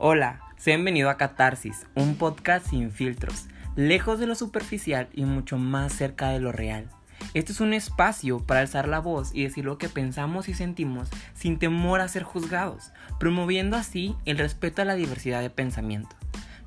[0.00, 5.58] Hola, sean bienvenidos a Catarsis, un podcast sin filtros, lejos de lo superficial y mucho
[5.58, 6.88] más cerca de lo real.
[7.34, 11.10] Este es un espacio para alzar la voz y decir lo que pensamos y sentimos
[11.34, 16.14] sin temor a ser juzgados, promoviendo así el respeto a la diversidad de pensamiento.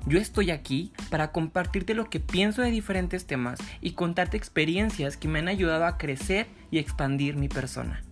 [0.04, 5.28] Yo estoy aquí para compartirte lo que pienso de diferentes temas y contarte experiencias que
[5.28, 8.02] me han ayudado a crecer y expandir mi persona.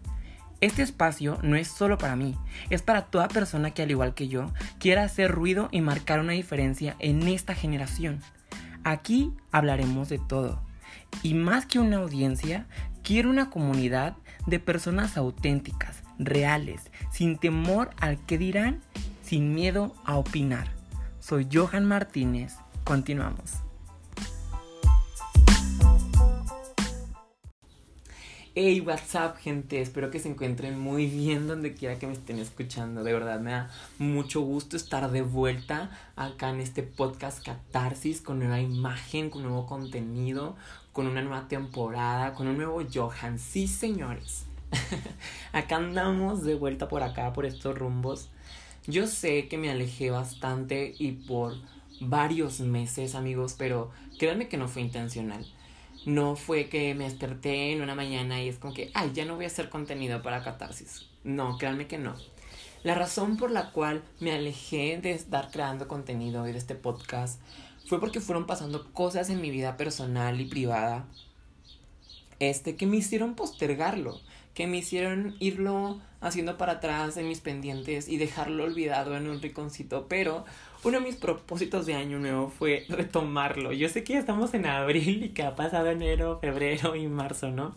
[0.61, 2.36] Este espacio no es solo para mí,
[2.68, 6.34] es para toda persona que al igual que yo quiera hacer ruido y marcar una
[6.34, 8.20] diferencia en esta generación.
[8.84, 10.60] Aquí hablaremos de todo
[11.23, 12.66] y más que una audiencia,
[13.02, 18.80] quiero una comunidad de personas auténticas, reales, sin temor al que dirán,
[19.22, 20.69] sin miedo a opinar.
[21.20, 22.56] Soy Johan Martínez.
[22.84, 23.70] Continuamos.
[28.52, 29.80] Hey, WhatsApp, gente.
[29.80, 33.04] Espero que se encuentren muy bien donde quiera que me estén escuchando.
[33.04, 38.41] De verdad, me da mucho gusto estar de vuelta acá en este podcast Catarsis con
[38.41, 40.56] nueva imagen, con nuevo contenido,
[40.92, 43.38] con una nueva temporada, con un nuevo Johan.
[43.38, 44.47] Sí, señores.
[45.53, 48.30] acá andamos de vuelta por acá, por estos rumbos.
[48.84, 51.55] Yo sé que me alejé bastante y por
[52.00, 55.47] varios meses, amigos, pero créanme que no fue intencional
[56.06, 59.37] no fue que me desperté en una mañana y es como que, ay, ya no
[59.37, 61.06] voy a hacer contenido para catarsis.
[61.25, 62.15] No, créanme que no.
[62.83, 67.41] La razón por la cual me alejé de estar creando contenido y de este podcast
[67.87, 71.06] fue porque fueron pasando cosas en mi vida personal y privada
[72.39, 74.19] este que me hicieron postergarlo,
[74.55, 79.41] que me hicieron irlo haciendo para atrás en mis pendientes y dejarlo olvidado en un
[79.41, 80.45] riconcito, pero
[80.83, 83.73] uno de mis propósitos de año nuevo fue retomarlo.
[83.73, 87.50] Yo sé que ya estamos en abril y que ha pasado enero, febrero y marzo,
[87.50, 87.75] ¿no?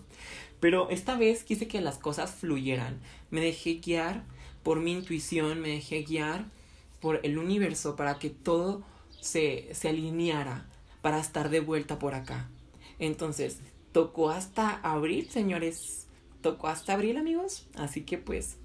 [0.61, 3.01] Pero esta vez quise que las cosas fluyeran.
[3.29, 4.23] Me dejé guiar
[4.63, 6.45] por mi intuición, me dejé guiar
[7.01, 8.81] por el universo para que todo
[9.19, 10.65] se, se alineara
[11.01, 12.49] para estar de vuelta por acá.
[12.99, 13.59] Entonces,
[13.91, 16.07] tocó hasta abril, señores.
[16.41, 17.67] Tocó hasta abril, amigos.
[17.75, 18.55] Así que pues,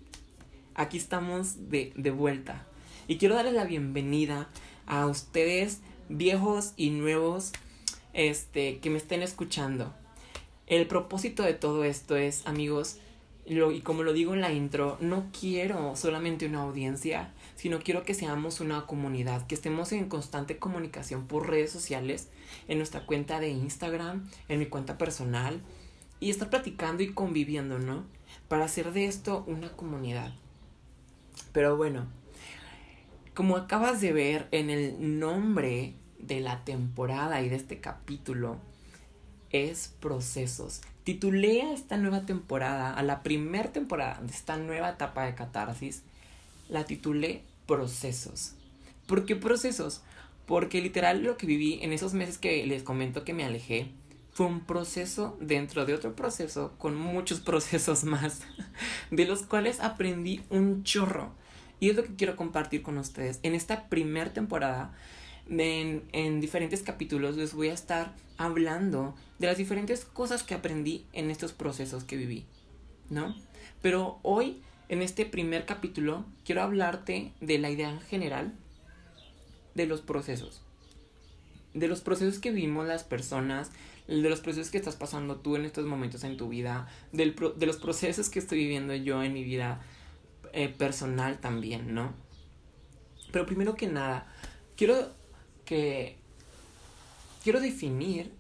[0.76, 2.67] aquí estamos de, de vuelta.
[3.10, 4.50] Y quiero darles la bienvenida
[4.86, 5.80] a ustedes,
[6.10, 7.52] viejos y nuevos,
[8.12, 9.94] este, que me estén escuchando.
[10.66, 12.98] El propósito de todo esto es, amigos,
[13.46, 18.02] lo, y como lo digo en la intro, no quiero solamente una audiencia, sino quiero
[18.02, 22.28] que seamos una comunidad, que estemos en constante comunicación por redes sociales,
[22.68, 25.62] en nuestra cuenta de Instagram, en mi cuenta personal,
[26.20, 28.04] y estar platicando y conviviendo, ¿no?
[28.48, 30.34] Para hacer de esto una comunidad.
[31.52, 32.06] Pero bueno,
[33.38, 38.58] como acabas de ver en el nombre de la temporada y de este capítulo,
[39.50, 40.80] es procesos.
[41.04, 46.02] Titulé a esta nueva temporada, a la primera temporada de esta nueva etapa de catarsis,
[46.68, 48.54] la titulé Procesos.
[49.06, 50.02] ¿Por qué procesos?
[50.44, 53.92] Porque literal lo que viví en esos meses que les comento que me alejé
[54.32, 58.40] fue un proceso dentro de otro proceso con muchos procesos más,
[59.12, 61.34] de los cuales aprendí un chorro
[61.80, 63.40] y es lo que quiero compartir con ustedes.
[63.42, 64.94] En esta primera temporada,
[65.48, 71.06] en, en, diferentes capítulos, les voy a estar hablando de las diferentes cosas que aprendí
[71.12, 72.46] en estos procesos que viví,
[73.10, 73.34] ¿no?
[73.82, 78.52] Pero hoy, en este primer capítulo, quiero hablarte de la idea en general
[79.74, 80.62] de los procesos.
[81.74, 83.70] De los procesos que vivimos las personas,
[84.06, 87.66] de los procesos que estás pasando tú en estos momentos en tu vida, del de
[87.66, 89.80] los procesos que estoy viviendo yo en mi vida
[90.58, 92.12] eh, personal también, ¿no?
[93.30, 94.26] Pero primero que nada,
[94.76, 95.12] quiero
[95.64, 96.16] que...
[97.44, 98.32] Quiero definir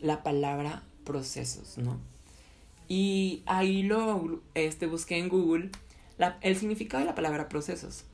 [0.00, 1.98] la palabra procesos, ¿no?
[2.86, 5.70] Y ahí lo este, busqué en Google
[6.42, 8.04] el significado de la palabra procesos.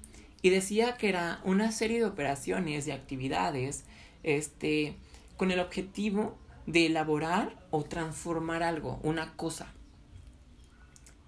[0.41, 3.85] Y decía que era una serie de operaciones, de actividades,
[4.23, 4.97] este,
[5.37, 9.75] con el objetivo de elaborar o transformar algo, una cosa.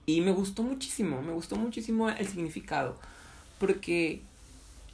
[0.07, 2.99] Y me gustó muchísimo, me gustó muchísimo el significado,
[3.59, 4.23] porque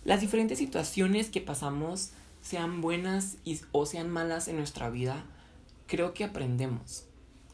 [0.04, 2.10] las diferentes situaciones que pasamos,
[2.40, 5.24] sean buenas y, o sean malas en nuestra vida,
[5.86, 7.04] creo que aprendemos.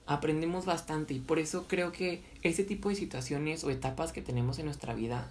[0.06, 4.58] Aprendemos bastante y por eso creo que ese tipo de situaciones o etapas que tenemos
[4.58, 5.30] en nuestra vida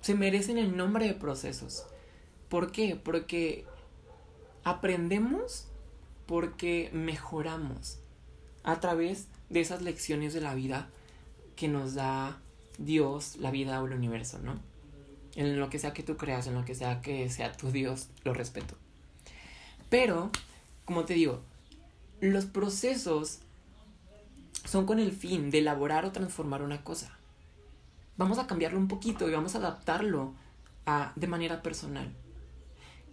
[0.00, 1.84] se merecen el nombre de procesos.
[2.48, 2.96] ¿Por qué?
[2.96, 3.64] Porque
[4.64, 5.66] aprendemos
[6.26, 7.98] porque mejoramos
[8.64, 10.88] a través de esas lecciones de la vida
[11.56, 12.40] que nos da
[12.78, 14.58] Dios, la vida o el universo, ¿no?
[15.34, 18.08] En lo que sea que tú creas, en lo que sea que sea tu Dios,
[18.24, 18.74] lo respeto.
[19.90, 20.30] Pero,
[20.84, 21.40] como te digo,
[22.20, 23.40] los procesos
[24.64, 27.16] son con el fin de elaborar o transformar una cosa.
[28.16, 30.34] Vamos a cambiarlo un poquito y vamos a adaptarlo
[30.86, 32.12] a, de manera personal.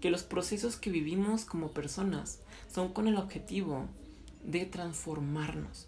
[0.01, 2.39] Que los procesos que vivimos como personas
[2.73, 3.85] son con el objetivo
[4.43, 5.88] de transformarnos,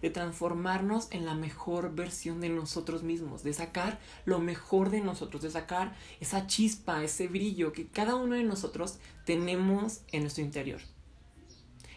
[0.00, 5.42] de transformarnos en la mejor versión de nosotros mismos, de sacar lo mejor de nosotros,
[5.42, 10.80] de sacar esa chispa, ese brillo que cada uno de nosotros tenemos en nuestro interior.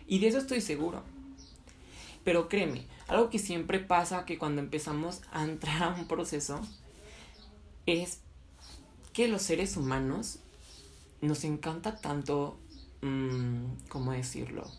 [0.07, 1.03] Y de eso estoy seguro.
[2.23, 6.59] Pero créeme, algo que siempre pasa que cuando empezamos a entrar a un proceso
[7.85, 8.19] es
[9.13, 10.39] que los seres humanos
[11.21, 12.59] nos encanta tanto,
[13.01, 14.69] mmm, ¿cómo decirlo?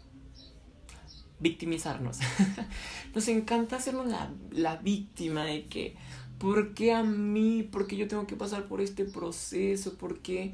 [1.40, 2.18] Victimizarnos.
[3.14, 5.94] Nos encanta hacernos la, la, víctima de que,
[6.38, 7.62] ¿por qué a mí?
[7.62, 9.94] ¿Por qué yo tengo que pasar por este proceso?
[9.94, 10.52] ¿Por qué?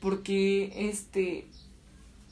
[0.00, 1.46] Porque este...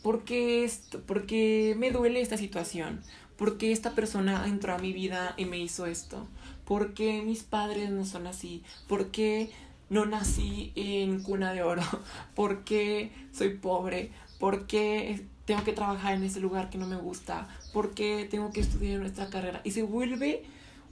[0.02, 1.00] ¿Por qué esto?
[1.00, 3.00] ¿Por qué me duele esta situación?
[3.36, 6.28] ¿Por qué esta persona entró a mi vida y me hizo esto?
[6.66, 8.62] ¿Por qué mis padres no son así?
[8.86, 9.50] ¿Por qué
[9.88, 11.82] no nací en cuna de oro?
[12.34, 14.10] ¿Por qué soy pobre?
[14.38, 18.52] ¿Por qué tengo que trabajar en ese lugar que no me gusta, por qué tengo
[18.52, 19.60] que estudiar nuestra carrera.
[19.64, 20.44] Y se vuelve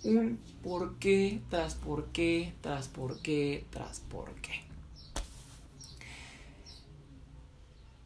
[0.05, 4.63] un por qué tras por qué, tras por qué, tras por qué.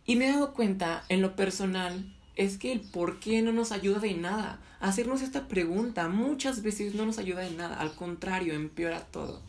[0.04, 3.72] Y me he dado cuenta en lo personal es que el por qué no nos
[3.72, 4.60] ayuda de nada.
[4.78, 9.40] Hacernos esta pregunta muchas veces no nos ayuda de nada, al contrario, empeora todo.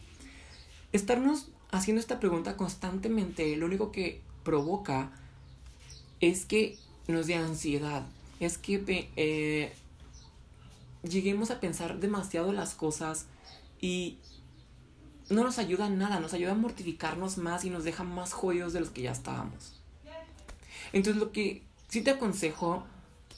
[0.93, 5.11] Estarnos haciendo esta pregunta constantemente lo único que provoca
[6.21, 6.77] es que
[7.07, 8.05] nos dé ansiedad,
[8.39, 9.73] es que eh,
[11.03, 13.25] lleguemos a pensar demasiado las cosas
[13.79, 14.17] y
[15.29, 18.79] no nos ayuda nada, nos ayuda a mortificarnos más y nos deja más jodidos de
[18.79, 19.73] los que ya estábamos.
[20.93, 22.85] Entonces lo que sí te aconsejo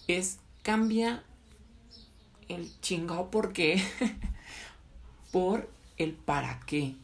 [0.07, 1.23] es cambia
[2.47, 3.81] el chingado por qué
[5.31, 6.95] por el para qué.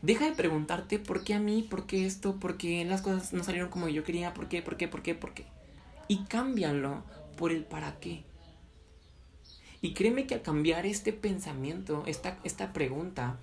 [0.00, 3.42] Deja de preguntarte por qué a mí, por qué esto, por qué las cosas no
[3.42, 5.46] salieron como yo quería, por qué, por qué, por qué, por qué.
[6.06, 7.02] Y cámbialo
[7.36, 8.24] por el para qué.
[9.80, 13.38] Y créeme que al cambiar este pensamiento, esta, esta pregunta,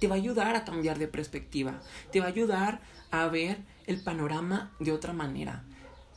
[0.00, 1.80] te va a ayudar a cambiar de perspectiva,
[2.10, 2.80] te va a ayudar
[3.10, 5.64] a ver el panorama de otra manera,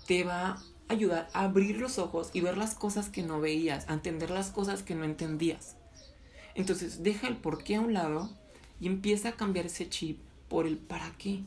[0.07, 3.88] te va a ayudar a abrir los ojos y ver las cosas que no veías,
[3.88, 5.75] a entender las cosas que no entendías.
[6.56, 8.31] Entonces deja el por qué a un lado
[8.79, 10.19] y empieza a cambiar ese chip
[10.50, 11.41] por el para qué.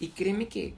[0.00, 0.74] Y créeme que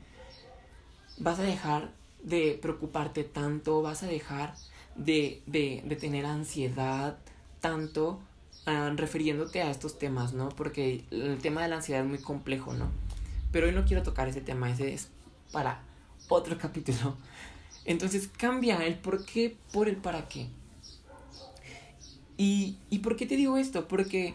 [1.18, 1.92] vas a dejar
[2.22, 4.54] de preocuparte tanto, vas a dejar
[4.96, 7.18] de, de, de tener ansiedad
[7.60, 8.20] tanto
[8.66, 10.48] uh, refiriéndote a estos temas, ¿no?
[10.50, 12.90] Porque el tema de la ansiedad es muy complejo, ¿no?
[13.52, 15.08] Pero hoy no quiero tocar ese tema, ese es
[15.52, 15.82] para
[16.28, 17.16] otro capítulo.
[17.84, 20.48] Entonces cambia el por qué por el para qué.
[22.36, 23.86] ¿Y, ¿Y por qué te digo esto?
[23.86, 24.34] Porque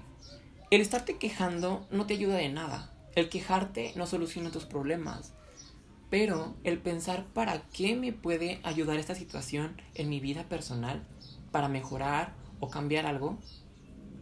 [0.72, 2.92] el estarte quejando no te ayuda de nada.
[3.16, 5.34] El quejarte no soluciona tus problemas.
[6.10, 11.06] Pero el pensar para qué me puede ayudar esta situación en mi vida personal
[11.52, 13.38] para mejorar o cambiar algo,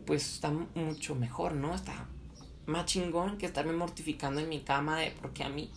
[0.05, 1.73] pues está mucho mejor, ¿no?
[1.73, 2.07] Está
[2.65, 5.71] más chingón que estarme mortificando en mi cama de por qué a mí.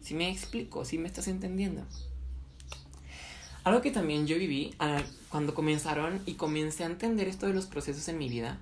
[0.00, 1.84] Si me explico, si me estás entendiendo.
[3.64, 4.74] Algo que también yo viví
[5.30, 8.58] cuando comenzaron y comencé a entender esto de los procesos en mi vida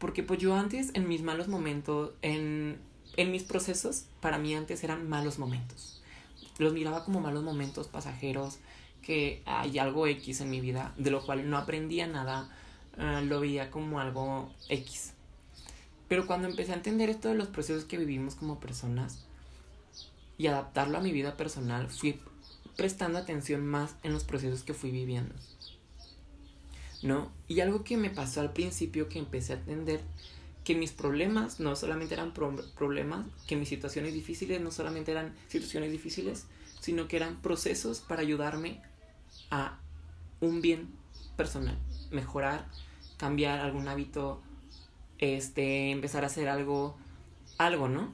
[0.00, 2.80] porque pues yo antes, en mis malos momentos, en,
[3.16, 6.02] en mis procesos, para mí antes eran malos momentos.
[6.58, 8.58] Los miraba como malos momentos pasajeros,
[9.02, 12.48] que hay algo X en mi vida, de lo cual no aprendía nada,
[12.96, 15.12] uh, lo veía como algo X.
[16.08, 19.26] Pero cuando empecé a entender esto de los procesos que vivimos como personas
[20.38, 22.18] y adaptarlo a mi vida personal, fui
[22.76, 25.34] prestando atención más en los procesos que fui viviendo.
[27.02, 27.30] ¿No?
[27.48, 30.00] Y algo que me pasó al principio que empecé a entender
[30.64, 35.90] que mis problemas no solamente eran problemas, que mis situaciones difíciles no solamente eran situaciones
[35.90, 36.46] difíciles,
[36.80, 38.80] sino que eran procesos para ayudarme
[39.50, 39.78] a
[40.40, 40.88] un bien
[41.36, 41.78] personal,
[42.10, 42.68] mejorar,
[43.16, 44.42] cambiar algún hábito,
[45.18, 46.96] este, empezar a hacer algo,
[47.58, 48.12] algo, ¿no?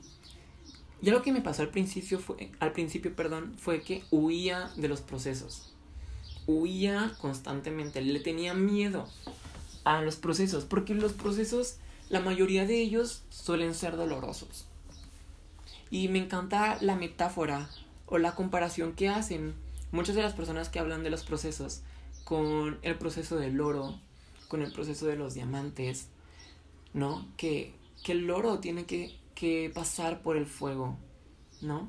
[1.02, 4.88] Y algo que me pasó al principio fue, al principio, perdón, fue que huía de
[4.88, 5.75] los procesos
[6.47, 9.09] huía constantemente, le tenía miedo
[9.85, 11.76] a los procesos, porque los procesos,
[12.09, 14.67] la mayoría de ellos suelen ser dolorosos.
[15.91, 17.69] Y me encanta la metáfora
[18.07, 19.55] o la comparación que hacen
[19.93, 21.83] muchas de las personas que hablan de los procesos
[22.25, 23.99] con el proceso del oro,
[24.49, 26.09] con el proceso de los diamantes,
[26.93, 27.26] ¿no?
[27.37, 30.97] Que, que el oro tiene que, que pasar por el fuego,
[31.61, 31.88] ¿no?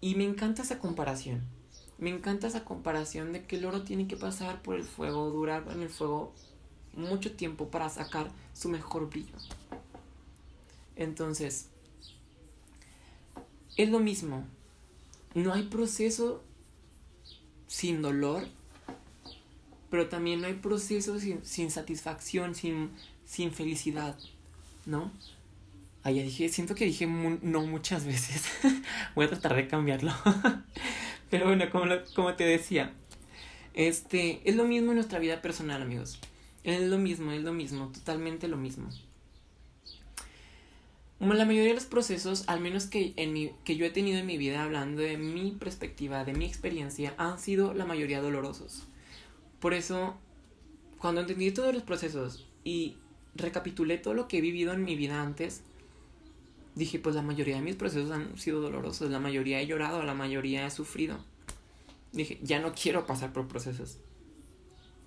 [0.00, 1.53] Y me encanta esa comparación
[1.98, 5.64] me encanta esa comparación de que el oro tiene que pasar por el fuego, durar
[5.70, 6.32] en el fuego
[6.94, 9.34] mucho tiempo para sacar su mejor brillo.
[10.96, 11.68] Entonces,
[13.76, 14.44] es lo mismo.
[15.34, 16.42] No hay proceso
[17.66, 18.46] sin dolor,
[19.90, 22.90] pero también no hay proceso sin, satisfacción, sin,
[23.24, 24.16] sin felicidad,
[24.86, 25.10] ¿no?
[26.04, 28.44] Ah, ya dije, siento que dije no muchas veces.
[29.14, 30.12] Voy a tratar de cambiarlo.
[31.34, 32.92] pero bueno, como, como te decía,
[33.74, 36.20] este, es lo mismo en nuestra vida personal, amigos.
[36.62, 38.88] Es lo mismo, es lo mismo, totalmente lo mismo.
[41.18, 44.26] La mayoría de los procesos, al menos que, en mi, que yo he tenido en
[44.26, 48.84] mi vida, hablando de mi perspectiva, de mi experiencia, han sido la mayoría dolorosos.
[49.58, 50.14] Por eso,
[51.00, 52.94] cuando entendí todos los procesos y
[53.34, 55.64] recapitulé todo lo que he vivido en mi vida antes,
[56.74, 60.14] dije, pues la mayoría de mis procesos han sido dolorosos, la mayoría he llorado, la
[60.14, 61.18] mayoría he sufrido.
[62.12, 63.98] Dije, ya no quiero pasar por procesos.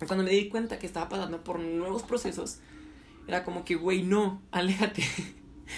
[0.06, 2.58] Cuando me di cuenta que estaba pasando por nuevos procesos,
[3.26, 5.04] era como que, güey, no, aléjate,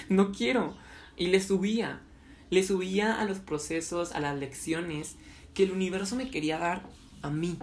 [0.08, 0.76] no quiero.
[1.16, 2.00] Y le subía,
[2.50, 5.16] le subía a los procesos, a las lecciones
[5.54, 6.88] que el universo me quería dar
[7.22, 7.58] a mí,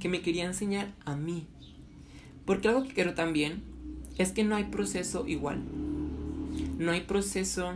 [0.00, 1.46] que me quería enseñar a mí.
[2.44, 3.62] Porque algo que quiero también
[4.18, 5.62] es que no hay proceso igual.
[6.80, 7.74] No hay proceso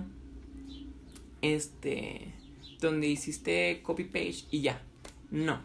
[1.43, 2.33] este
[2.81, 4.81] donde hiciste copy page y ya.
[5.31, 5.61] No.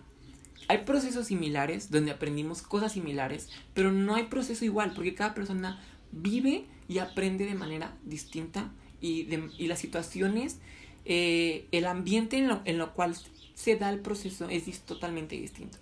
[0.67, 5.81] Hay procesos similares donde aprendimos cosas similares, pero no hay proceso igual porque cada persona
[6.12, 9.25] vive y aprende de manera distinta y,
[9.58, 10.58] y las situaciones,
[11.05, 13.15] eh, el ambiente en lo, en lo cual
[13.55, 15.77] se da el proceso es totalmente distinto,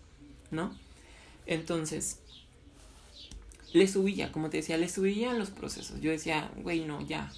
[0.52, 0.78] ¿no?
[1.48, 2.20] Entonces,
[3.74, 6.02] le subía, como te decía, le subía los procesos.
[6.02, 7.32] Yo decía, güey, no, ya.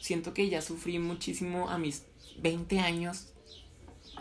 [0.00, 2.04] Siento que ya sufrí muchísimo a mis
[2.38, 3.28] 20 años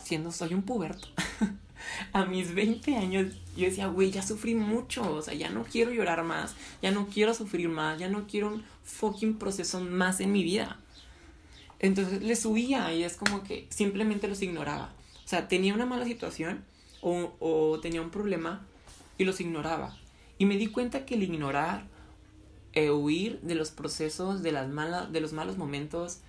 [0.01, 1.07] siendo, soy un puberto.
[2.13, 5.91] a mis 20 años yo decía, güey, ya sufrí mucho, o sea, ya no quiero
[5.91, 10.31] llorar más, ya no quiero sufrir más, ya no quiero un fucking proceso más en
[10.31, 10.79] mi vida.
[11.79, 14.93] Entonces le subía y es como que simplemente los ignoraba.
[15.23, 16.63] O sea, tenía una mala situación
[17.01, 18.65] o, o tenía un problema
[19.17, 19.97] y los ignoraba.
[20.38, 21.88] Y me di cuenta que el ignorar,
[22.74, 26.20] e huir de los procesos, de, las malas, de los malos momentos,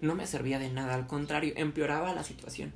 [0.00, 0.94] no me servía de nada.
[0.94, 2.72] Al contrario, empeoraba la situación.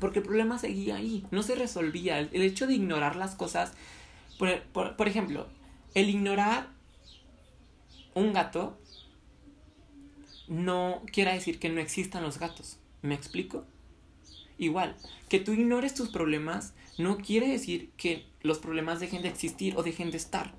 [0.00, 2.18] Porque el problema seguía ahí, no se resolvía.
[2.18, 3.72] El, hecho de ignorar las cosas,
[4.38, 5.46] por, por ejemplo,
[5.94, 6.68] el ignorar
[8.14, 8.78] un gato
[10.48, 12.78] no quiere decir que no existan los gatos.
[13.02, 13.64] ¿Me explico?
[14.58, 14.96] Igual,
[15.28, 19.82] que tú ignores tus problemas no quiere decir que los problemas dejen de existir o
[19.82, 20.54] dejen de estar.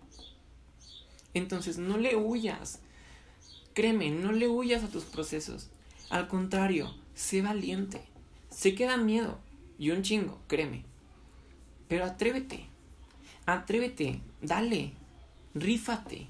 [1.34, 2.80] Entonces, no le huyas.
[3.74, 5.70] Créeme, no le huyas a tus procesos.
[6.10, 8.02] Al contrario, sé valiente.
[8.50, 9.40] Sé que da miedo.
[9.78, 10.86] Y un chingo, créeme.
[11.88, 12.68] Pero atrévete.
[13.46, 14.22] Atrévete.
[14.42, 14.94] Dale.
[15.56, 16.28] Rífate.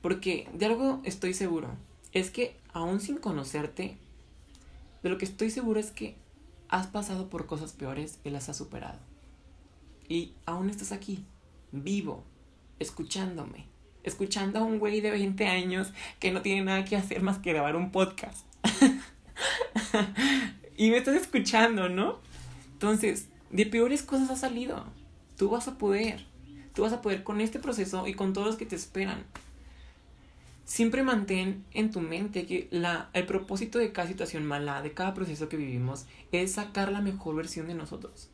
[0.00, 1.76] Porque de algo estoy seguro.
[2.12, 3.96] Es que aún sin conocerte,
[5.02, 6.16] de lo que estoy seguro es que
[6.72, 8.98] has pasado por cosas peores y las has superado.
[10.08, 11.22] Y aún estás aquí,
[11.70, 12.24] vivo,
[12.78, 13.66] escuchándome.
[14.02, 17.52] Escuchando a un güey de 20 años que no tiene nada que hacer más que
[17.52, 18.46] grabar un podcast.
[20.76, 22.18] y me estás escuchando, ¿no?
[22.72, 24.86] Entonces, de peores cosas ha salido.
[25.36, 26.24] Tú vas a poder.
[26.74, 29.24] Tú vas a poder con este proceso y con todos los que te esperan.
[30.64, 35.12] Siempre mantén en tu mente que la, el propósito de cada situación mala, de cada
[35.12, 38.30] proceso que vivimos, es sacar la mejor versión de nosotros.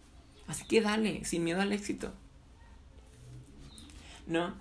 [0.47, 2.13] Así que dale, sin miedo al éxito.
[4.27, 4.55] ¿No?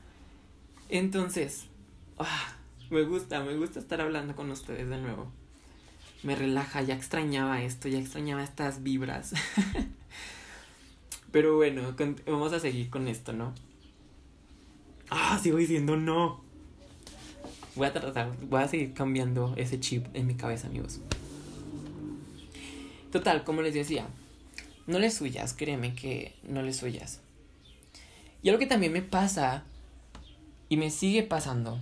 [0.89, 1.67] Entonces,
[2.19, 2.55] ah,
[2.89, 5.31] me gusta, me gusta estar hablando con ustedes de nuevo.
[6.23, 9.33] Me relaja, ya extrañaba esto, ya extrañaba estas vibras.
[11.31, 11.95] Pero bueno,
[12.25, 13.53] vamos a seguir con esto, ¿no?
[15.09, 16.46] Ah, sigo diciendo no.
[17.77, 20.99] Voy a tratar, voy a seguir cambiando ese chip en mi cabeza, amigos.
[23.11, 24.07] Total, como les decía,
[24.87, 27.21] no les suyas, créeme que no les suyas.
[28.41, 29.63] Y algo que también me pasa
[30.69, 31.79] y me sigue pasando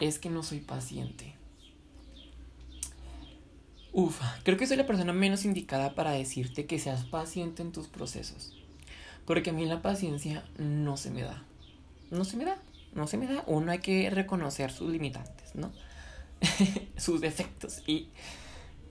[0.00, 1.34] es que no soy paciente.
[3.92, 7.88] Uf, creo que soy la persona menos indicada para decirte que seas paciente en tus
[7.88, 8.56] procesos.
[9.26, 11.44] Porque a mí la paciencia no se me da.
[12.10, 12.56] No se me da
[12.94, 13.44] no se me da.
[13.46, 15.72] Uno hay que reconocer sus limitantes, ¿no?
[16.96, 17.82] sus defectos.
[17.86, 18.08] Y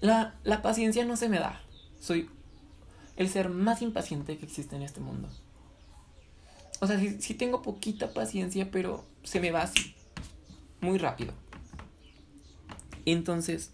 [0.01, 1.61] la, la paciencia no se me da.
[1.99, 2.29] Soy
[3.17, 5.29] el ser más impaciente que existe en este mundo.
[6.79, 9.93] O sea, sí, tengo poquita paciencia, pero se me va así.
[10.79, 11.33] Muy rápido.
[13.05, 13.73] Entonces,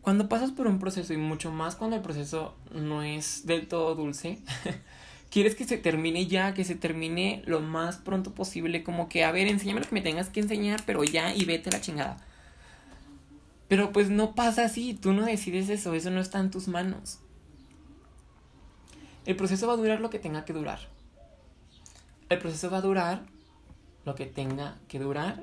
[0.00, 3.94] cuando pasas por un proceso y mucho más cuando el proceso no es del todo
[3.94, 4.40] dulce,
[5.34, 9.32] quieres que se termine ya, que se termine lo más pronto posible, como que, a
[9.32, 12.16] ver, enséñame lo que me tengas que enseñar, pero ya y vete a la chingada.
[13.66, 17.18] Pero pues no pasa así, tú no decides eso, eso no está en tus manos.
[19.26, 20.78] El proceso va a durar lo que tenga que durar.
[22.28, 23.26] El proceso va a durar
[24.04, 25.42] lo que tenga que durar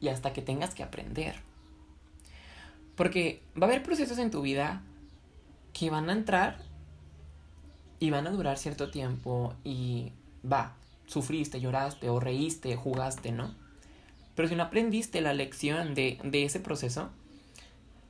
[0.00, 1.34] y hasta que tengas que aprender.
[2.96, 4.80] Porque va a haber procesos en tu vida
[5.74, 6.67] que van a entrar
[8.00, 10.12] y van a durar cierto tiempo y
[10.50, 10.74] va,
[11.06, 13.54] sufriste, lloraste o reíste, jugaste, ¿no?
[14.34, 17.10] Pero si no aprendiste la lección de, de ese proceso,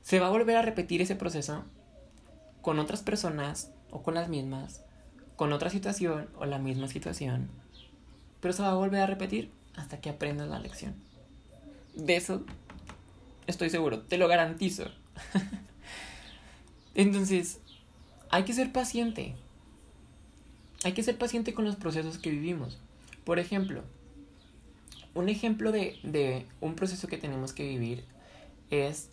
[0.03, 1.63] se va a volver a repetir ese proceso
[2.61, 4.81] con otras personas o con las mismas,
[5.35, 7.49] con otra situación o la misma situación.
[8.41, 10.93] Pero se va a volver a repetir hasta que aprendas la lección.
[11.95, 12.43] De eso
[13.47, 14.85] estoy seguro, te lo garantizo.
[16.95, 17.59] Entonces,
[18.29, 19.35] hay que ser paciente.
[20.83, 22.79] Hay que ser paciente con los procesos que vivimos.
[23.25, 23.83] Por ejemplo,
[25.13, 28.05] un ejemplo de, un proceso que tenemos que vivir
[28.69, 29.09] es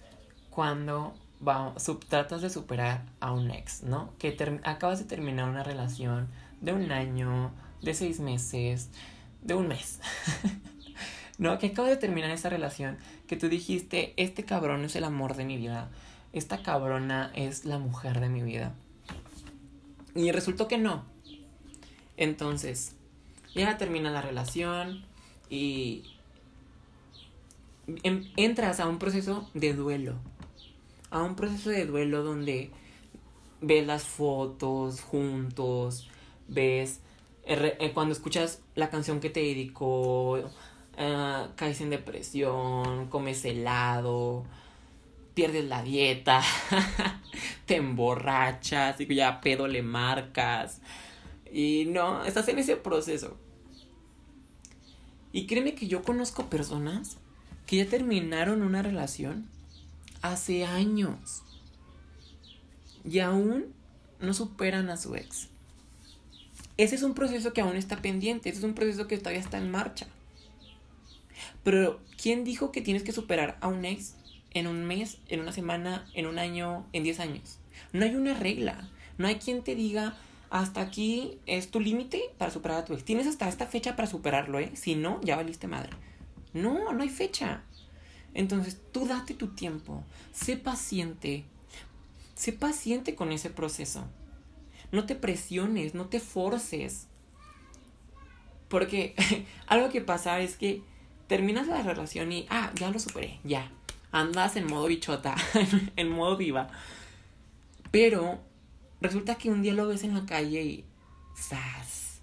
[0.50, 1.14] cuando
[1.46, 1.74] va,
[2.08, 4.12] tratas de superar a un ex, ¿no?
[4.18, 6.28] Que acabas de terminar una relación
[6.60, 7.50] de un año,
[7.82, 8.90] de seis meses,
[9.42, 10.00] de un mes.
[11.38, 11.58] ¿No?
[11.58, 12.96] Que acabas de terminar esa relación,
[13.26, 15.90] que tú dijiste, este cabrón es el amor de mi vida,
[16.32, 18.72] esta cabrona es la mujer de mi vida.
[20.14, 21.04] Y resultó que no.
[22.16, 22.94] Entonces,
[23.54, 25.04] ya termina la relación
[25.48, 26.04] y
[28.36, 30.16] entras a un proceso de duelo
[31.10, 32.70] a un proceso de duelo donde
[33.60, 36.08] ves las fotos juntos,
[36.48, 37.00] ves
[37.44, 44.44] eh, cuando escuchas la canción que te dedicó, uh, caes en depresión, comes helado,
[45.34, 46.42] pierdes la dieta,
[47.66, 50.80] te emborrachas y ya pedo le marcas.
[51.56, 53.38] Y no, estás en ese proceso.
[55.32, 57.16] Y créeme que yo conozco personas
[57.64, 59.48] que ya terminaron una relación
[60.20, 61.42] hace años
[63.06, 63.72] y aún
[64.20, 65.48] no superan a su ex.
[66.76, 69.56] Ese es un proceso que aún está pendiente, ese es un proceso que todavía está
[69.56, 70.08] en marcha.
[71.64, 74.12] Pero, ¿quién dijo que tienes que superar a un ex
[74.50, 77.60] en un mes, en una semana, en un año, en 10 años?
[77.94, 78.90] No hay una regla.
[79.16, 80.18] No hay quien te diga,
[80.50, 83.04] hasta aquí es tu límite para superar a tu ex.
[83.04, 84.70] Tienes hasta esta fecha para superarlo, ¿eh?
[84.74, 85.90] Si no, ya valiste madre.
[86.52, 87.62] No, no hay fecha.
[88.34, 91.44] Entonces, tú date tu tiempo, sé paciente,
[92.34, 94.04] sé paciente con ese proceso.
[94.92, 97.06] No te presiones, no te forces.
[98.68, 99.14] Porque
[99.66, 100.82] algo que pasa es que
[101.26, 103.70] terminas la relación y, ah, ya lo superé, ya.
[104.12, 105.34] Andas en modo bichota,
[105.96, 106.68] en modo viva.
[107.90, 108.38] Pero
[109.00, 110.84] resulta que un día lo ves en la calle y,
[111.36, 112.20] ¡zas!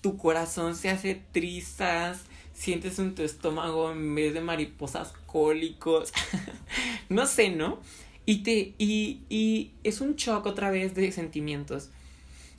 [0.00, 2.22] Tu corazón se hace trizas,
[2.54, 6.12] sientes en tu estómago en vez de mariposas cólicos.
[7.08, 7.80] no sé, ¿no?
[8.26, 8.74] Y te.
[8.78, 11.90] Y, y es un shock otra vez de sentimientos.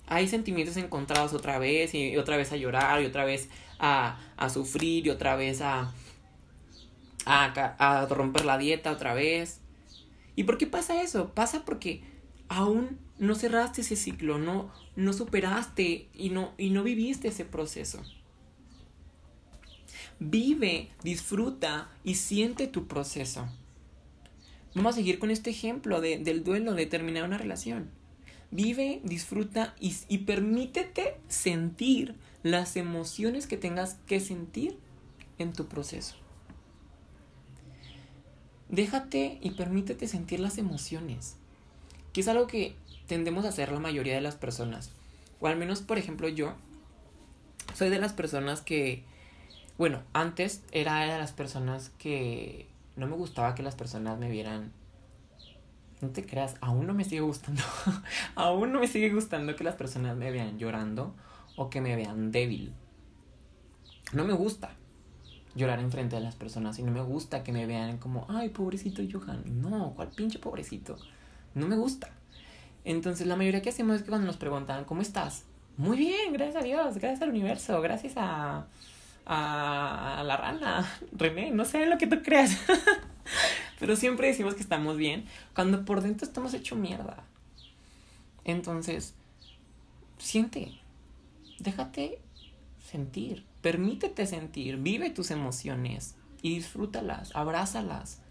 [0.07, 3.47] Hay sentimientos encontrados otra vez, y otra vez a llorar, y otra vez
[3.79, 5.93] a, a sufrir, y otra vez a,
[7.25, 9.60] a, a romper la dieta otra vez.
[10.35, 11.33] ¿Y por qué pasa eso?
[11.33, 12.03] Pasa porque
[12.47, 18.01] aún no cerraste ese ciclo, no, no superaste y no, y no viviste ese proceso.
[20.19, 23.47] Vive, disfruta y siente tu proceso.
[24.75, 27.89] Vamos a seguir con este ejemplo del duelo, de terminar una relación.
[28.51, 34.77] Vive, disfruta y, y permítete sentir las emociones que tengas que sentir
[35.37, 36.20] en tu proceso.
[38.71, 41.35] Déjate y permítete sentir las emociones,
[42.13, 44.91] que es algo que tendemos a hacer la mayoría de las personas.
[45.39, 46.55] O al menos, por ejemplo, yo
[47.73, 49.03] soy de las personas que
[49.81, 54.71] bueno, antes era de las personas que no me gustaba que las personas me vieran.
[56.01, 57.63] No te creas, aún no me sigue gustando.
[58.35, 61.15] aún no me sigue gustando que las personas me vean llorando
[61.55, 62.73] o que me vean débil.
[64.13, 64.75] No me gusta
[65.55, 69.01] llorar enfrente de las personas y no me gusta que me vean como, ay, pobrecito
[69.11, 69.43] Johan.
[69.61, 70.97] No, ¿cuál pinche pobrecito?
[71.55, 72.09] No me gusta.
[72.83, 75.43] Entonces, la mayoría que hacemos es que cuando nos preguntan, ¿cómo estás?
[75.77, 78.65] Muy bien, gracias a Dios, gracias al universo, gracias a
[79.25, 82.57] a, la rana, René, no sé lo que tú creas.
[83.79, 87.23] Pero siempre decimos que estamos bien cuando por dentro estamos hecho mierda.
[88.43, 89.15] Entonces,
[90.17, 90.79] siente,
[91.59, 92.19] déjate
[92.91, 98.21] sentir, permítete sentir, vive tus emociones y disfrútalas, abrázalas,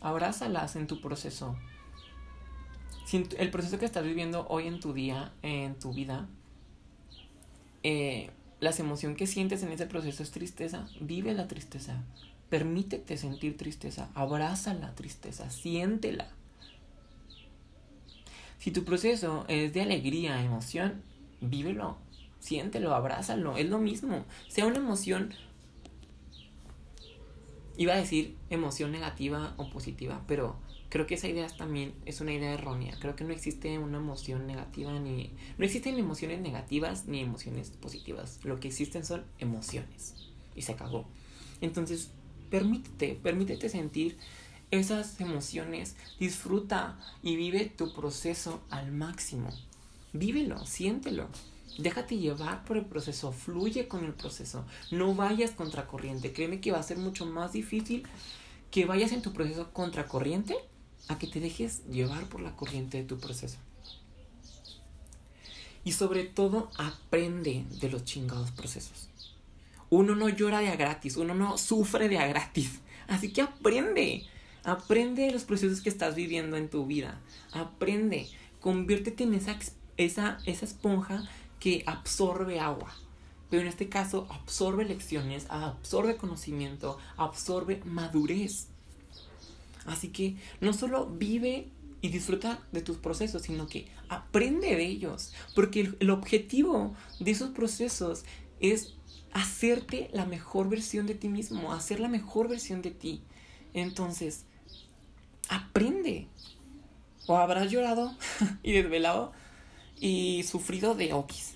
[0.00, 1.56] abrázalas en tu proceso.
[3.12, 6.28] el proceso que estás viviendo hoy en tu día, en tu vida,
[7.82, 12.02] eh, las emociones que sientes en ese proceso es tristeza, vive la tristeza.
[12.48, 16.28] Permítete sentir tristeza, abraza la tristeza, siéntela.
[18.58, 21.02] Si tu proceso es de alegría, emoción,
[21.40, 21.98] vívelo,
[22.42, 24.24] siéntelo, abrázalo, es lo mismo.
[24.48, 25.32] Sea una emoción,
[27.76, 30.56] iba a decir emoción negativa o positiva, pero
[30.88, 32.96] creo que esa idea también es una idea errónea.
[33.00, 35.30] Creo que no existe una emoción negativa ni...
[35.56, 38.40] No existen emociones negativas ni emociones positivas.
[38.42, 40.14] Lo que existen son emociones.
[40.56, 41.06] Y se acabó.
[41.60, 42.10] Entonces,
[42.50, 44.18] permítete, permítete sentir
[44.72, 45.96] esas emociones.
[46.18, 49.48] Disfruta y vive tu proceso al máximo.
[50.12, 51.28] Vívelo, siéntelo.
[51.78, 54.64] Déjate llevar por el proceso, fluye con el proceso.
[54.90, 56.32] No vayas contracorriente.
[56.32, 58.06] Créeme que va a ser mucho más difícil
[58.70, 60.56] que vayas en tu proceso contracorriente
[61.08, 63.58] a que te dejes llevar por la corriente de tu proceso.
[65.84, 69.08] Y sobre todo, aprende de los chingados procesos.
[69.90, 72.80] Uno no llora de a gratis, uno no sufre de a gratis.
[73.08, 74.24] Así que aprende.
[74.64, 77.20] Aprende de los procesos que estás viviendo en tu vida.
[77.52, 78.28] Aprende.
[78.60, 79.58] Conviértete en esa,
[79.96, 81.28] esa, esa esponja
[81.62, 82.92] que absorbe agua.
[83.48, 88.66] Pero en este caso absorbe lecciones, absorbe conocimiento, absorbe madurez.
[89.86, 91.68] Así que no solo vive
[92.00, 95.32] y disfruta de tus procesos, sino que aprende de ellos.
[95.54, 98.24] Porque el, objetivo de esos procesos
[98.58, 98.94] es
[99.32, 103.22] hacerte la mejor versión de ti mismo, hacer la mejor versión de ti.
[103.72, 104.46] Entonces,
[105.48, 106.26] aprende.
[107.28, 108.16] O habrás llorado
[108.64, 109.32] y desvelado
[110.02, 111.54] y sufrido de okis.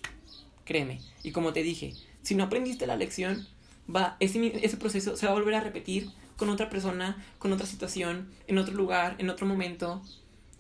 [0.64, 1.00] Créeme.
[1.24, 3.46] Y como te dije, si no aprendiste la lección,
[3.94, 7.66] va, ese, ese proceso se va a volver a repetir con otra persona, con otra
[7.66, 10.00] situación, en otro lugar, en otro momento,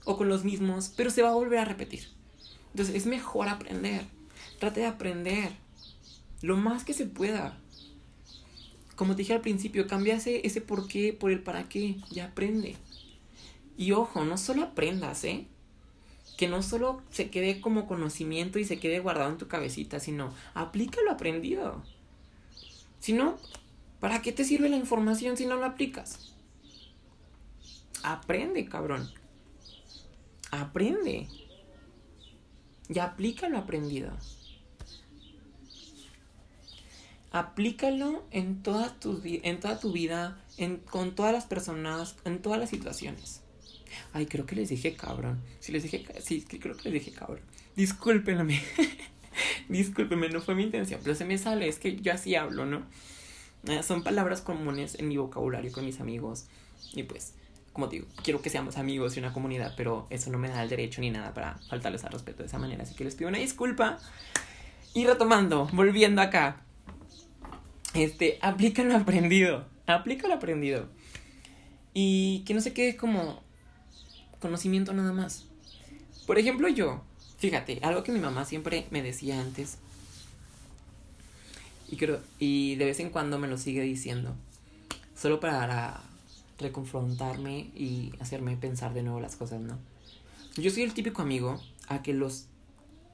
[0.04, 2.08] o con los mismos, pero se va a volver a repetir.
[2.72, 4.04] Entonces es mejor aprender.
[4.58, 5.52] Trate de aprender
[6.42, 7.56] lo más que se pueda.
[8.96, 11.98] Como te dije al principio, cambia ese, ese por qué por el para qué.
[12.10, 12.74] Ya aprende.
[13.76, 15.46] Y ojo, no solo aprendas, ¿eh?
[16.36, 20.32] Que no solo se quede como conocimiento y se quede guardado en tu cabecita, sino
[20.54, 21.82] aplica lo aprendido.
[23.00, 23.38] Si no,
[24.00, 26.32] ¿Para qué te sirve la información si no la aplicas?
[28.02, 29.10] Aprende, cabrón.
[30.50, 31.28] Aprende.
[32.88, 34.12] Y aplica lo aprendido.
[37.32, 42.60] Aplícalo en toda tu, en toda tu vida, en, con todas las personas, en todas
[42.60, 43.42] las situaciones.
[44.12, 45.40] Ay, creo que les dije cabrón.
[45.60, 47.40] Si les dije, sí, creo que les dije cabrón.
[47.76, 48.62] Discúlpenme.
[49.68, 52.86] Discúlpenme, no fue mi intención, pero se me sale, es que yo así hablo, ¿no?
[53.68, 56.46] Eh, son palabras comunes en mi vocabulario con mis amigos.
[56.94, 57.34] Y pues,
[57.72, 60.68] como digo, quiero que seamos amigos y una comunidad, pero eso no me da el
[60.68, 62.84] derecho ni nada para faltarles al respeto de esa manera.
[62.84, 63.98] Así que les pido una disculpa.
[64.94, 66.62] Y retomando, volviendo acá.
[67.92, 69.66] Este, aplica lo aprendido.
[69.86, 70.88] Aplica lo aprendido.
[71.92, 73.42] Y que no se quede como
[74.46, 75.44] conocimiento nada más.
[76.26, 77.02] Por ejemplo, yo,
[77.38, 79.78] fíjate, algo que mi mamá siempre me decía antes
[81.88, 84.34] y, creo, y de vez en cuando me lo sigue diciendo.
[85.16, 86.00] Solo para
[86.58, 89.78] reconfrontarme y hacerme pensar de nuevo las cosas, ¿no?
[90.56, 92.46] Yo soy el típico amigo a que los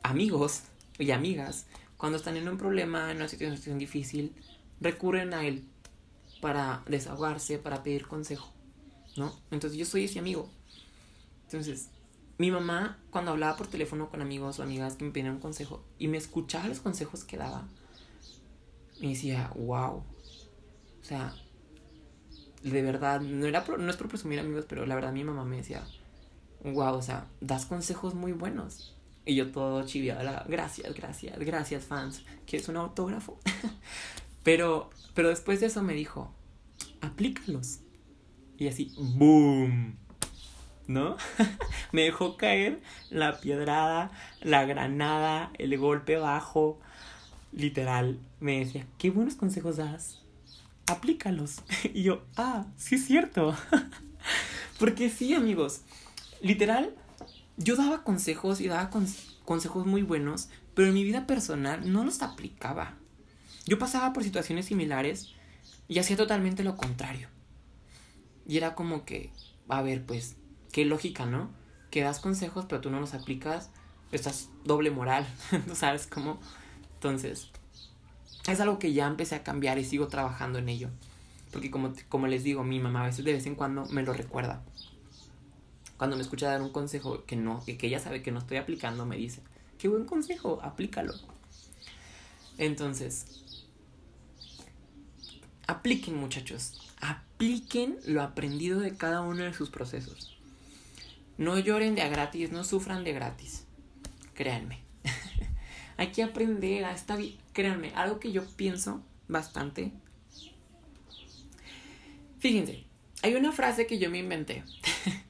[0.02, 0.62] amigos
[0.98, 1.66] y amigas,
[1.96, 4.32] cuando están en un problema, en una situación difícil,
[4.80, 5.64] recurren a él
[6.40, 8.50] para desahogarse, para pedir consejo,
[9.16, 9.32] ¿no?
[9.50, 10.48] Entonces yo soy ese amigo.
[11.52, 11.90] Entonces,
[12.38, 15.84] mi mamá, cuando hablaba por teléfono con amigos o amigas que me pedían un consejo
[15.98, 17.68] y me escuchaba los consejos que daba,
[19.00, 19.96] me decía, wow.
[19.96, 21.34] O sea,
[22.62, 25.84] de verdad, no, era es por presumir amigos, pero la verdad mi mamá me decía,
[26.64, 28.96] wow, o sea, das consejos muy buenos.
[29.26, 33.38] Y yo todo chiviado, gracias, gracias, gracias fans, ¿quieres un autógrafo?
[34.42, 36.32] pero, pero después de eso me dijo,
[37.02, 37.80] aplícalos.
[38.58, 39.98] Y así, boom.
[40.86, 41.16] ¿No?
[41.92, 46.80] me dejó caer la piedrada, la granada, el golpe bajo,
[47.52, 50.22] literal, me decía, qué buenos consejos das,
[50.86, 51.62] aplícalos.
[51.94, 53.56] Y yo, ah, sí es cierto.
[54.78, 55.82] Porque sí, amigos,
[56.40, 56.94] literal,
[57.56, 58.90] yo daba consejos y daba
[59.44, 62.96] consejos muy buenos, pero en mi vida personal no los aplicaba.
[63.66, 65.34] Yo pasaba por situaciones similares
[65.86, 67.28] y hacía totalmente lo contrario.
[68.46, 69.30] Y era como que,
[69.68, 70.36] a ver, pues,
[70.72, 71.50] qué lógica, ¿no?
[71.90, 73.70] Que das consejos pero tú no los aplicas,
[74.10, 75.26] estás doble moral,
[75.74, 76.40] ¿sabes cómo?
[76.94, 77.48] Entonces,
[78.46, 80.88] es algo que ya empecé a cambiar y sigo trabajando en ello.
[81.52, 84.12] Porque como, como les digo, mi mamá a veces de vez en cuando me lo
[84.12, 84.64] recuerda.
[85.98, 89.06] cuando me escucha dar un consejo que no, que ella sabe que no estoy aplicando,
[89.06, 89.40] me dice,
[89.78, 91.14] qué buen consejo, aplícalo.
[92.58, 93.66] Entonces,
[95.68, 100.31] apliquen muchachos, apliquen lo aprendido de cada uno de sus procesos.
[101.38, 103.66] No lloren de a gratis, no sufran de gratis.
[104.34, 104.80] Créanme.
[105.96, 107.38] Hay que aprender a esta vida.
[107.52, 109.92] Créanme, algo que yo pienso bastante.
[112.38, 112.84] Fíjense,
[113.22, 114.64] hay una frase que yo me inventé.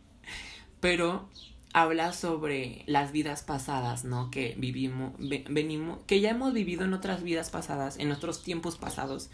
[0.83, 1.29] pero
[1.73, 4.31] habla sobre las vidas pasadas, ¿no?
[4.31, 9.31] Que vivimos, venimos, que ya hemos vivido en otras vidas pasadas, en otros tiempos pasados,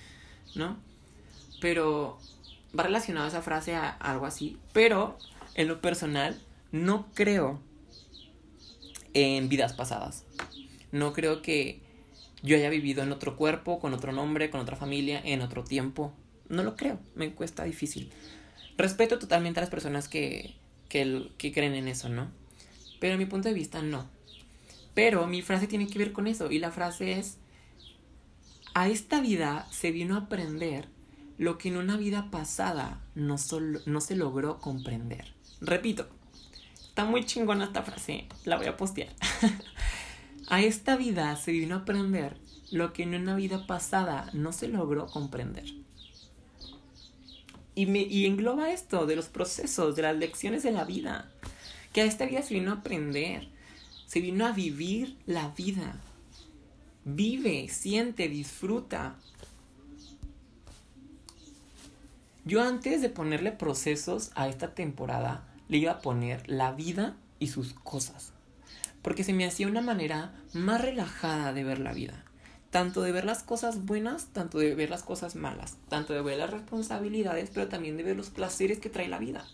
[0.54, 0.76] ¿no?
[1.60, 2.18] Pero
[2.78, 5.16] va relacionado esa frase a algo así, pero
[5.54, 6.38] en lo personal
[6.72, 7.60] no creo
[9.14, 10.24] en vidas pasadas.
[10.92, 11.80] No creo que
[12.42, 16.12] yo haya vivido en otro cuerpo, con otro nombre, con otra familia, en otro tiempo.
[16.48, 18.10] No lo creo, me cuesta difícil.
[18.76, 20.54] Respeto totalmente a las personas que,
[20.88, 22.30] que, que creen en eso, ¿no?
[23.00, 24.08] Pero a mi punto de vista no.
[24.94, 27.38] Pero mi frase tiene que ver con eso y la frase es,
[28.74, 30.88] a esta vida se vino a aprender
[31.38, 33.36] lo que en una vida pasada no,
[33.86, 35.34] no se logró comprender.
[35.60, 36.08] Repito,
[36.98, 39.14] está muy chingona esta frase, la voy a postear.
[40.48, 42.36] a esta vida se vino a aprender
[42.72, 45.66] lo que en una vida pasada no se logró comprender.
[47.76, 51.30] Y, me, y engloba esto de los procesos, de las lecciones de la vida.
[51.92, 53.46] Que a esta vida se vino a aprender,
[54.08, 56.00] se vino a vivir la vida.
[57.04, 59.14] Vive, siente, disfruta.
[62.44, 67.48] Yo antes de ponerle procesos a esta temporada, le iba a poner la vida y
[67.48, 68.32] sus cosas.
[69.02, 72.24] Porque se me hacía una manera más relajada de ver la vida
[72.70, 76.38] tanto de ver las cosas buenas, tanto de ver las cosas malas, tanto de ver
[76.38, 79.46] las responsabilidades, pero también de ver los placeres que trae la vida.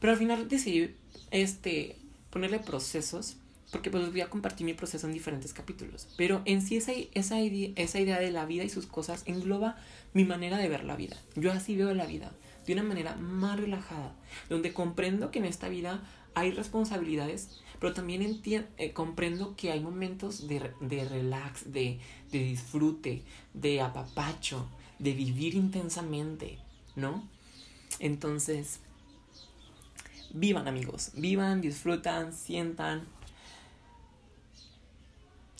[0.00, 0.94] Pero al final decidí
[1.30, 1.96] este,
[2.30, 3.36] ponerle procesos,
[3.70, 6.08] porque pues voy a compartir mi proceso en diferentes capítulos.
[6.16, 9.76] Pero en sí esa, esa, esa idea de la vida y sus cosas engloba
[10.12, 11.16] mi manera de ver la vida.
[11.36, 12.32] Yo así veo la vida,
[12.66, 14.14] de una manera más relajada,
[14.48, 16.02] donde comprendo que en esta vida
[16.34, 18.40] hay responsabilidades, pero también
[18.78, 21.98] eh, comprendo que hay momentos de, relax, de,
[22.30, 23.22] de disfrute,
[23.54, 26.58] de apapacho, de vivir intensamente,
[26.96, 27.28] ¿no?
[27.98, 28.80] Entonces,
[30.32, 33.06] vivan amigos, vivan, disfrutan, sientan,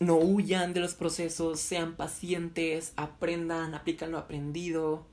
[0.01, 5.12] no huyan de los procesos, sean pacientes, aprendan, aplican lo aprendido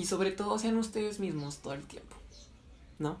[0.00, 2.16] y sobre todo sean ustedes mismos todo el tiempo,
[2.98, 3.18] ¿no?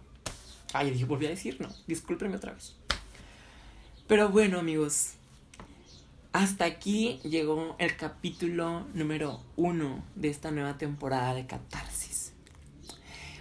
[0.72, 2.74] Ay, dije, volví a decir, no, discúlpenme otra vez.
[4.06, 5.10] Pero bueno, amigos,
[6.32, 12.32] hasta aquí llegó el capítulo número uno de esta nueva temporada de Catarsis.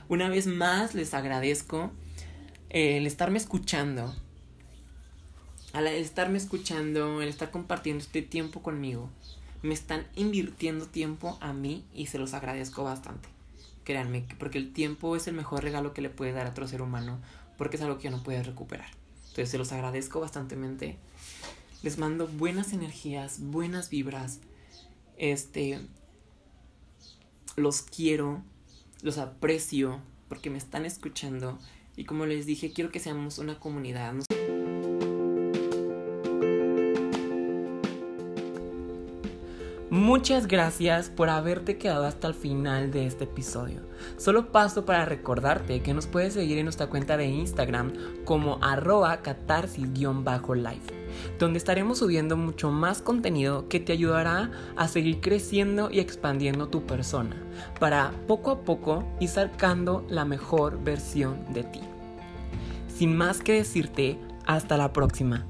[0.09, 1.91] Una vez más les agradezco
[2.67, 4.13] el estarme escuchando,
[5.71, 9.09] al estarme escuchando, el estar compartiendo este tiempo conmigo.
[9.61, 13.27] Me están invirtiendo tiempo a mí y se los agradezco bastante.
[13.83, 16.81] Créanme, porque el tiempo es el mejor regalo que le puede dar a otro ser
[16.81, 17.19] humano,
[17.57, 18.89] porque es algo que no puede recuperar.
[19.21, 20.97] Entonces se los agradezco bastantemente.
[21.83, 24.39] Les mando buenas energías, buenas vibras.
[25.17, 25.79] Este
[27.55, 28.41] los quiero,
[29.01, 31.59] los aprecio porque me están escuchando
[31.97, 34.13] y como les dije, quiero que seamos una comunidad.
[40.09, 43.81] Muchas gracias por haberte quedado hasta el final de este episodio.
[44.17, 47.93] Solo paso para recordarte que nos puedes seguir en nuestra cuenta de Instagram
[48.25, 50.93] como arroba catarsis-life,
[51.37, 56.87] donde estaremos subiendo mucho más contenido que te ayudará a seguir creciendo y expandiendo tu
[56.87, 57.35] persona,
[57.79, 61.81] para poco a poco ir sacando la mejor versión de ti.
[62.87, 64.17] Sin más que decirte,
[64.47, 65.45] hasta la próxima.